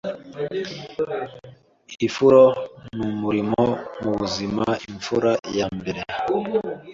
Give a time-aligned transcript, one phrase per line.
[2.07, 2.41] ifuro
[2.95, 3.63] numurimo
[4.03, 6.01] mubuzima imfura yambere